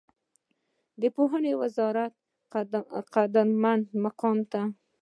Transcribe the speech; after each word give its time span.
د 1.01 1.03
پوهنې 1.15 1.53
وزارت 1.61 2.13
قدرمن 3.15 3.79
مقام 4.05 4.37
ته 4.51 4.61